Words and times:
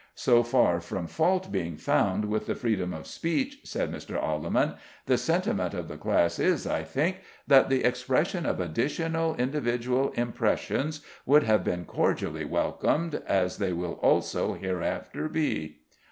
"So 0.15 0.41
far 0.41 0.79
from 0.81 1.05
fault 1.05 1.51
being 1.51 1.77
found 1.77 2.25
with 2.25 2.47
the 2.47 2.55
freedom 2.55 2.91
of 2.91 3.05
speech," 3.05 3.59
said 3.65 3.91
Mr. 3.91 4.19
Alleman, 4.19 4.77
"the 5.05 5.15
sentiment 5.15 5.75
of 5.75 5.87
the 5.87 5.95
class 5.97 6.39
is, 6.39 6.65
I 6.65 6.81
think, 6.81 7.17
that 7.45 7.69
the 7.69 7.83
expression 7.83 8.47
of 8.47 8.59
additional 8.59 9.35
individual 9.35 10.09
impressions 10.15 11.01
would 11.27 11.43
have 11.43 11.63
been 11.63 11.85
cordially 11.85 12.45
welcomed, 12.45 13.21
as 13.27 13.59
they 13.59 13.73
will 13.73 13.99
also 14.01 14.55
hereafter 14.55 15.29
be." 15.29 15.81